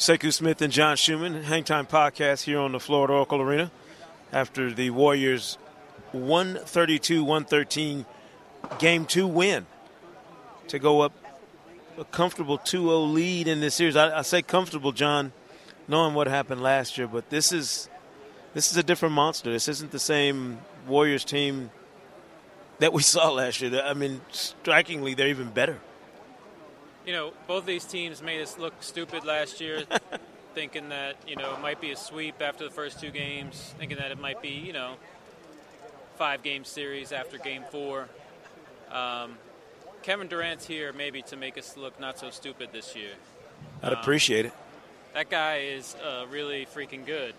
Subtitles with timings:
[0.00, 3.70] Sekou Smith and John Schuhmann, Hangtime Podcast here on the Florida Oracle Arena
[4.32, 5.58] after the Warriors
[6.12, 8.06] 132 113
[8.78, 9.66] game two win
[10.68, 11.12] to go up
[11.98, 13.94] a comfortable 2 0 lead in this series.
[13.94, 15.32] I, I, say comfortable, John,
[15.86, 17.90] knowing what happened last year, but this is
[18.54, 19.52] this is a different monster.
[19.52, 21.70] This isn't the same Warriors team
[22.78, 23.82] that we saw last year.
[23.84, 25.78] I mean, strikingly, they're even better
[27.10, 29.82] you know, both these teams made us look stupid last year,
[30.54, 33.98] thinking that you know it might be a sweep after the first two games, thinking
[33.98, 34.94] that it might be you know
[36.14, 38.06] five game series after game four.
[38.92, 39.38] Um,
[40.04, 43.10] Kevin Durant's here maybe to make us look not so stupid this year.
[43.82, 44.52] I'd um, appreciate it.
[45.12, 47.34] That guy is uh, really freaking good,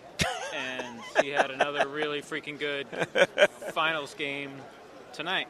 [0.53, 2.87] and he had another really freaking good
[3.73, 4.51] finals game
[5.13, 5.47] tonight.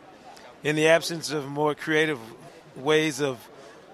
[0.64, 2.20] In the absence of more creative
[2.76, 3.40] ways of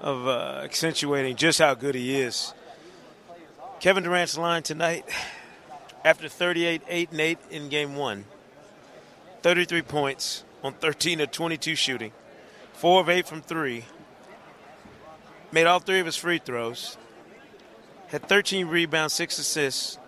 [0.01, 2.53] of uh, accentuating just how good he is.
[3.79, 5.05] Kevin Durant's line tonight,
[6.03, 8.25] after 38, 8 and 8 in game one,
[9.41, 12.11] 33 points on 13 of 22 shooting,
[12.73, 13.85] 4 of 8 from 3,
[15.51, 16.97] made all three of his free throws,
[18.07, 19.99] had 13 rebounds, 6 assists,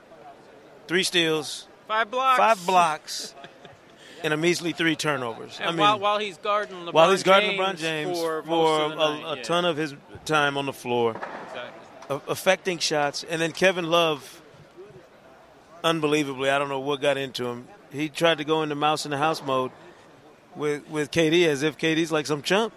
[0.87, 2.37] 3 steals, 5 blocks.
[2.37, 3.35] 5 blocks.
[4.23, 5.57] and a measly three turnovers.
[5.59, 8.43] And I mean, while, while he's guarding LeBron while he's guarding James LeBron James for,
[8.43, 9.43] for a, a, yeah.
[9.43, 9.93] ton of his
[10.25, 12.21] time on the floor, exactly.
[12.27, 14.41] affecting shots, and then Kevin Love,
[15.83, 17.67] unbelievably, I don't know what got into him.
[17.91, 19.71] He tried to go into mouse in the house mode
[20.55, 22.73] with with KD as if KD's like some chump.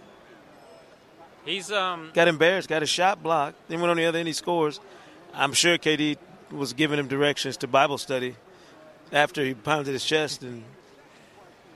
[1.45, 3.57] He's um got embarrassed, got a shot blocked.
[3.69, 4.81] Then went on the other end, he scores.
[5.35, 6.17] I'm sure KD
[6.51, 8.37] was giving him directions to Bible study
[9.13, 10.65] after he pounded his chest and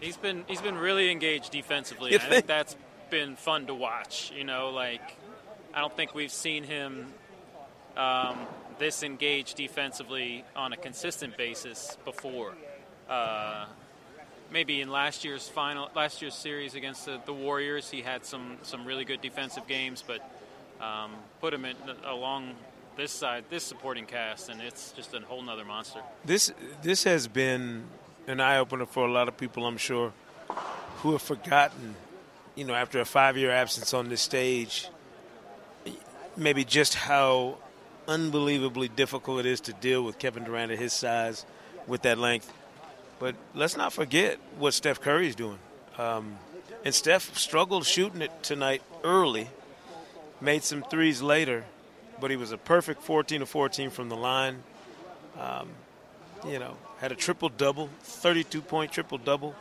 [0.01, 2.15] He's been he's been really engaged defensively.
[2.15, 2.77] I think that's
[3.11, 4.33] been fun to watch.
[4.37, 5.17] You know, like
[5.73, 7.07] I don't think we've seen him
[7.97, 8.39] um,
[8.79, 12.55] this engaged defensively on a consistent basis before.
[13.09, 13.67] Uh,
[14.51, 18.59] maybe in last year's final, last year's series against the, the, Warriors, he had some
[18.63, 20.21] some really good defensive games, but
[20.81, 22.55] um, put him in, along
[22.97, 26.01] this side, this supporting cast, and it's just a whole nother monster.
[26.25, 26.53] This
[26.83, 27.85] this has been
[28.27, 30.13] an eye opener for a lot of people, I'm sure,
[30.99, 31.95] who have forgotten,
[32.55, 34.89] you know, after a five year absence on this stage,
[36.37, 37.59] maybe just how
[38.09, 41.45] unbelievably difficult it is to deal with Kevin Durant at his size
[41.87, 42.53] with that length.
[43.19, 45.59] But let's not forget what Steph Curry is doing.
[45.99, 46.37] Um,
[46.85, 49.49] and Steph struggled shooting it tonight early,
[50.41, 51.65] made some threes later,
[52.21, 54.63] but he was a perfect 14 to 14 from the line.
[55.39, 55.69] Um,
[56.47, 59.55] you know, had a triple double, 32 point triple double.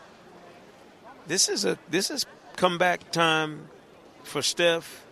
[1.27, 2.25] This is a this is
[2.55, 3.67] comeback time
[4.23, 5.03] for Steph,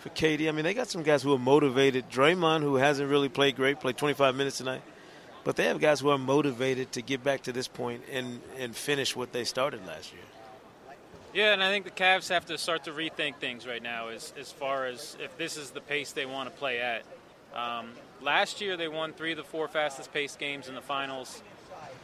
[0.00, 0.48] for KD.
[0.48, 2.10] I mean, they got some guys who are motivated.
[2.10, 4.82] Draymond, who hasn't really played great, played 25 minutes tonight.
[5.44, 8.76] But they have guys who are motivated to get back to this point and, and
[8.76, 10.22] finish what they started last year.
[11.34, 14.32] Yeah, and I think the Cavs have to start to rethink things right now as,
[14.38, 17.04] as far as if this is the pace they want to play at.
[17.54, 21.42] Um, last year, they won three of the four fastest paced games in the finals.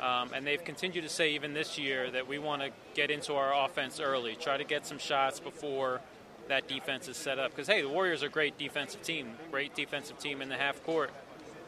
[0.01, 3.35] Um, and they've continued to say even this year that we want to get into
[3.35, 6.01] our offense early, try to get some shots before
[6.49, 7.51] that defense is set up.
[7.51, 10.83] Because hey, the Warriors are a great defensive team, great defensive team in the half
[10.85, 11.11] court.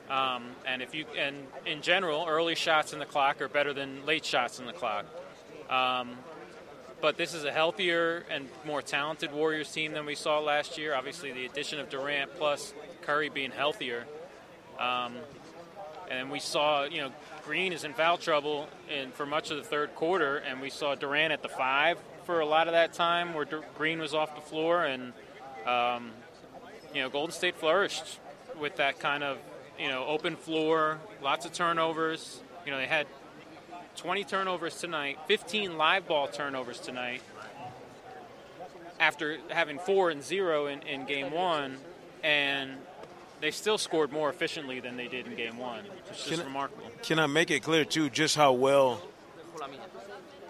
[0.08, 4.04] Um, and if you and in general, early shots in the clock are better than
[4.06, 5.06] late shots in the clock.
[5.68, 6.16] Um,
[7.00, 10.94] but this is a healthier and more talented Warriors team than we saw last year.
[10.94, 14.04] Obviously, the addition of Durant plus Curry being healthier.
[14.78, 15.15] Um,
[16.10, 17.10] and we saw, you know,
[17.45, 20.95] Green is in foul trouble in, for much of the third quarter, and we saw
[20.95, 23.47] Durant at the five for a lot of that time where
[23.78, 25.12] Green was off the floor, and
[25.66, 26.10] um,
[26.95, 28.18] you know Golden State flourished
[28.60, 29.39] with that kind of
[29.78, 32.41] you know open floor, lots of turnovers.
[32.66, 33.06] You know they had
[33.97, 37.22] 20 turnovers tonight, 15 live ball turnovers tonight.
[38.98, 41.78] After having four and zero in, in game one,
[42.22, 42.72] and
[43.41, 46.91] they still scored more efficiently than they did in game one, which is just remarkable.
[47.03, 49.03] Can I make it clear too just how well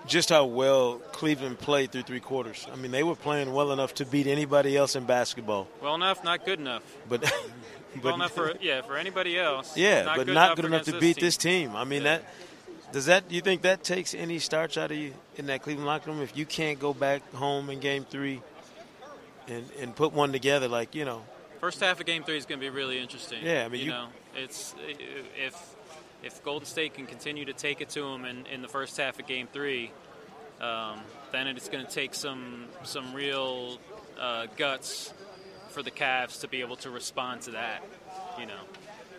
[0.06, 2.66] just how well Cleveland played through three quarters.
[2.72, 5.68] I mean, they were playing well enough to beat anybody else in basketball.
[5.80, 6.82] Well enough, not good enough.
[7.08, 7.20] But,
[7.94, 9.76] but well enough for yeah for anybody else.
[9.76, 11.24] Yeah, not but good not good enough to this beat team.
[11.24, 11.76] this team.
[11.76, 12.18] I mean Yeah.
[12.18, 12.24] that
[12.92, 16.10] does that you think that takes any starch out of you in that Cleveland locker
[16.10, 18.42] room if you can't go back home in game three
[19.48, 21.22] and and put one together like you know
[21.60, 23.44] First half of Game Three is going to be really interesting.
[23.44, 24.74] Yeah, I mean, you, you- know, it's
[25.36, 25.74] if
[26.22, 29.18] if Golden State can continue to take it to them in, in the first half
[29.18, 29.90] of Game Three,
[30.60, 31.00] um,
[31.32, 33.78] then it's going to take some some real
[34.18, 35.12] uh, guts
[35.70, 37.82] for the Cavs to be able to respond to that.
[38.38, 38.60] You know,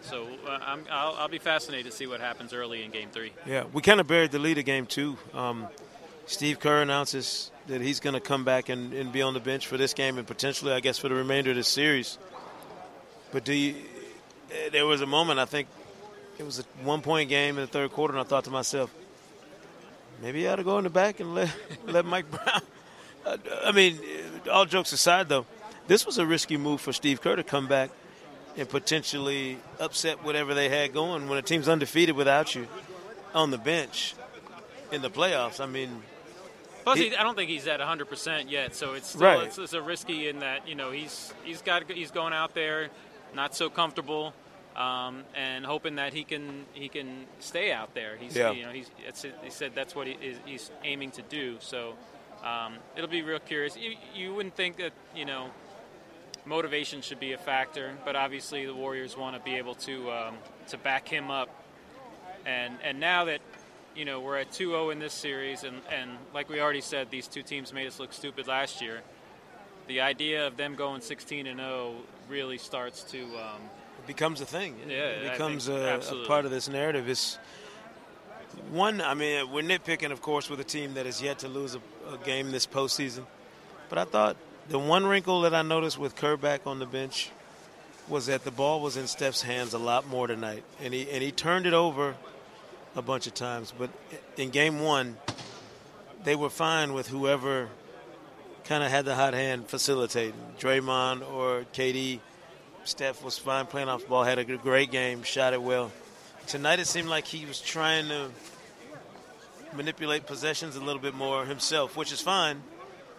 [0.01, 3.33] so uh, I'm, I'll, I'll be fascinated to see what happens early in Game Three.
[3.45, 5.17] Yeah, we kind of buried the lead of game two.
[5.33, 5.67] Um,
[6.25, 9.65] Steve Kerr announces that he's going to come back and, and be on the bench
[9.65, 12.17] for this game and potentially, I guess, for the remainder of the series.
[13.31, 13.75] But do you?
[14.51, 15.67] eh, There was a moment I think
[16.37, 18.93] it was a one-point game in the third quarter, and I thought to myself,
[20.21, 21.49] maybe I ought to go in the back and let
[21.85, 22.61] let Mike Brown.
[23.65, 23.99] I mean,
[24.51, 25.45] all jokes aside, though,
[25.87, 27.91] this was a risky move for Steve Kerr to come back
[28.57, 32.67] and potentially upset whatever they had going when a team's undefeated without you
[33.33, 34.13] on the bench
[34.91, 35.61] in the playoffs.
[35.61, 36.01] I mean,
[36.83, 39.47] Plus, He- he, I don't think he's at 100 percent yet, so it's still Right.
[39.47, 42.89] it's, it's a risky in that you know he's he's got he's going out there
[43.33, 44.33] not so comfortable,
[44.75, 48.17] um, and hoping that he can he can stay out there.
[48.17, 48.51] He's Yeah.
[48.51, 48.89] you know he's
[49.43, 51.57] he said that's what he is, he's aiming to do.
[51.59, 51.93] So
[52.43, 53.77] um, it'll be real curious.
[53.77, 55.49] You, you wouldn't think that you know
[56.45, 60.35] motivation should be a factor, but obviously the Warriors want to be able to um,
[60.69, 61.49] to back him up.
[62.45, 63.41] And and now that
[63.95, 67.27] you know we're at 2-0 in this series, and and like we already said, these
[67.27, 69.01] two teams made us look stupid last year.
[69.87, 71.95] The idea of them going 16 and 0
[72.29, 73.61] really starts to um,
[73.99, 74.75] it becomes a thing.
[74.87, 77.07] Yeah, it becomes a, a part of this narrative.
[77.07, 77.37] It's
[78.71, 79.01] one.
[79.01, 81.81] I mean, we're nitpicking, of course, with a team that has yet to lose a,
[82.11, 83.25] a game this postseason.
[83.89, 84.37] But I thought
[84.69, 87.29] the one wrinkle that I noticed with Kerr back on the bench
[88.07, 91.21] was that the ball was in Steph's hands a lot more tonight, and he and
[91.21, 92.15] he turned it over
[92.95, 93.73] a bunch of times.
[93.77, 93.89] But
[94.37, 95.17] in game one,
[96.23, 97.69] they were fine with whoever
[98.65, 102.19] kind of had the hot hand facilitating, Draymond or KD.
[102.83, 105.91] Steph was fine playing off the ball, had a great game, shot it well.
[106.47, 108.29] Tonight it seemed like he was trying to
[109.75, 112.61] manipulate possessions a little bit more himself, which is fine.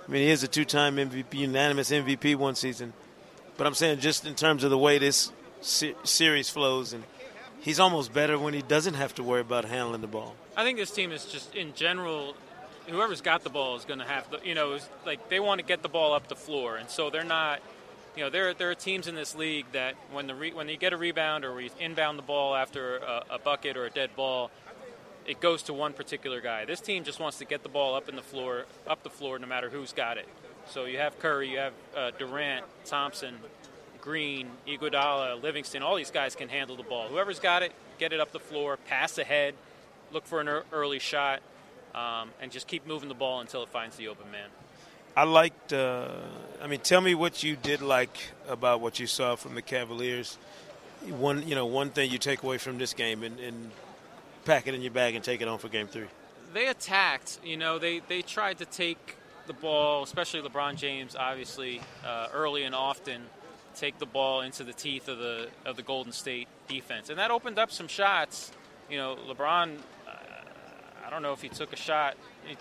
[0.07, 2.93] I mean, he is a two-time MVP, unanimous MVP one season.
[3.57, 5.31] But I'm saying just in terms of the way this
[5.61, 7.05] se- series flows, and
[7.63, 10.35] he's almost better when he doesn't have to worry about handling the ball.
[10.57, 12.35] I think this team is just in general.
[12.89, 15.67] Whoever's got the ball is going to have the, you know, like they want to
[15.67, 17.61] get the ball up the floor, and so they're not,
[18.17, 20.77] you know, there there are teams in this league that when the re, when you
[20.77, 24.11] get a rebound or we inbound the ball after a, a bucket or a dead
[24.17, 24.51] ball,
[25.25, 26.65] it goes to one particular guy.
[26.65, 29.39] This team just wants to get the ball up in the floor, up the floor,
[29.39, 30.29] no matter who's got it.
[30.67, 33.37] So you have Curry, you have uh, Durant, Thompson,
[34.03, 35.83] Green, Iguodala, Livingston.
[35.83, 37.09] All these guys can handle the ball.
[37.09, 39.55] Whoever's got it, get it up the floor, pass ahead,
[40.13, 41.41] look for an early shot,
[41.95, 44.49] um, and just keep moving the ball until it finds the open man.
[45.17, 45.73] I liked.
[45.73, 46.09] Uh,
[46.61, 48.17] I mean, tell me what you did like
[48.49, 50.39] about what you saw from the Cavaliers.
[51.09, 53.71] One, you know, one thing you take away from this game and, and
[54.45, 56.07] pack it in your bag and take it on for Game Three.
[56.55, 57.41] They attacked.
[57.45, 59.17] You know, they they tried to take
[59.47, 63.23] the ball, especially LeBron James, obviously uh, early and often,
[63.77, 67.31] take the ball into the teeth of the of the Golden State defense, and that
[67.31, 68.53] opened up some shots.
[68.91, 69.77] You know, LeBron.
[70.07, 70.11] Uh,
[71.07, 72.17] I don't know if he took a shot.
[72.47, 72.57] He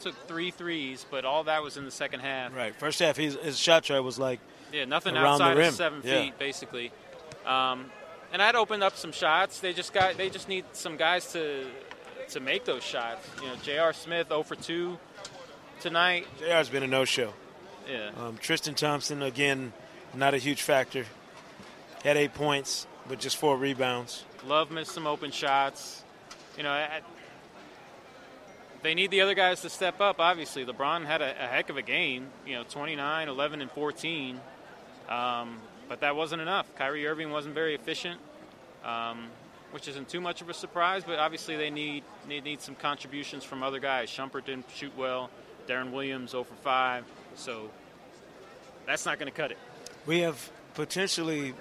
[0.00, 2.54] took three threes, but all that was in the second half.
[2.54, 2.74] Right.
[2.74, 4.40] First half, his, his shot try was like
[4.72, 5.68] Yeah, nothing outside rim.
[5.68, 6.22] of seven Yeah.
[6.22, 6.90] feet, basically.
[7.44, 7.90] Um,
[8.32, 9.60] and that opened up some shots.
[9.60, 11.66] They just got they just need some guys to
[12.28, 13.26] to make those shots.
[13.42, 13.92] You know, J.R.
[13.92, 14.98] Smith 0 for 2
[15.80, 16.26] tonight.
[16.38, 17.32] JR's been a no-show.
[17.88, 19.72] Yeah, Um, Tristan Thompson again,
[20.14, 21.04] not a huge factor.
[22.04, 24.24] Had eight points, but just four rebounds.
[24.46, 26.02] Love missed some open shots.
[26.56, 26.86] You know,
[28.82, 30.18] they need the other guys to step up.
[30.18, 32.28] Obviously, LeBron had a, a heck of a game.
[32.46, 34.40] You know, 29, 11, and 14.
[35.08, 36.66] Um, but that wasn't enough.
[36.76, 38.20] Kyrie Irving wasn't very efficient,
[38.84, 39.26] um,
[39.72, 41.02] which isn't too much of a surprise.
[41.04, 44.08] But obviously, they need they need some contributions from other guys.
[44.08, 45.30] Shumpert didn't shoot well.
[45.66, 47.04] Deron Williams 0 for 5.
[47.36, 47.70] So
[48.86, 49.58] that's not going to cut it.
[50.06, 51.54] We have potentially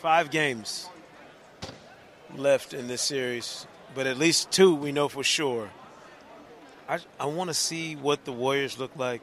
[0.00, 0.88] five games
[2.36, 5.70] left in this series, but at least two we know for sure.
[6.88, 9.20] I, I want to see what the Warriors look like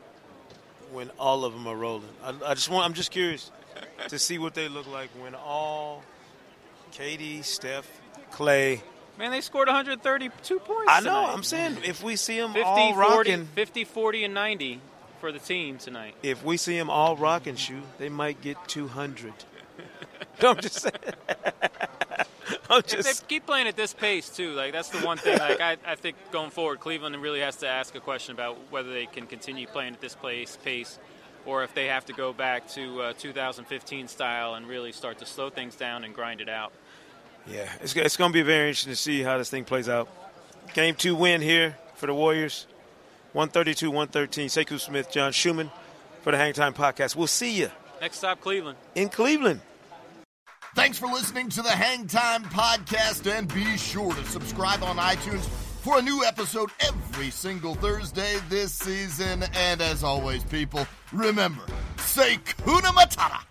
[0.92, 2.10] when all of them are rolling.
[2.24, 2.86] I, I just want.
[2.86, 3.52] I'm just curious.
[4.08, 6.04] to see what they look like when all
[6.94, 7.90] KD, Steph,
[8.32, 8.82] Clay.
[9.18, 10.84] Man, they scored 132 points.
[10.88, 11.06] I know.
[11.06, 11.34] tonight.
[11.34, 13.00] I'm saying if we see them 50, all 40,
[13.32, 14.82] rocking, 50, 40, and 90
[15.20, 16.16] for the team tonight.
[16.24, 19.34] if we see them all rocking, shoe, they might get 200.
[20.42, 20.94] no, I'm just saying.
[22.70, 23.28] I'm If they just.
[23.28, 25.38] keep playing at this pace too, like that's the one thing.
[25.38, 28.92] Like I, I think going forward, Cleveland really has to ask a question about whether
[28.92, 30.98] they can continue playing at this pace, pace,
[31.46, 35.26] or if they have to go back to uh, 2015 style and really start to
[35.26, 36.72] slow things down and grind it out.
[37.48, 40.08] Yeah, it's, it's going to be very interesting to see how this thing plays out.
[40.74, 42.66] Game two win here for the Warriors.
[43.36, 44.48] 132 113.
[44.48, 45.70] Sekou Smith, John Schuhmann
[46.22, 47.16] for the Hangtime Podcast.
[47.16, 47.70] We'll see you
[48.02, 48.78] Next stop, Cleveland.
[48.96, 49.62] in Cleveland.
[50.74, 55.44] Thanks for listening to the Hangtime Podcast, and be sure to subscribe on iTunes
[55.82, 59.44] for a new episode every single Thursday this season.
[59.54, 61.64] And as always, people, remember,
[61.98, 63.42] say Kuna Matata.